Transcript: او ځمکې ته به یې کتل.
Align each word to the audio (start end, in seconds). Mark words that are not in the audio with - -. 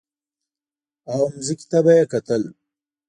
او 1.11 1.21
ځمکې 1.45 1.65
ته 1.71 1.79
به 1.85 1.91
یې 1.97 2.05
کتل. 2.11 2.43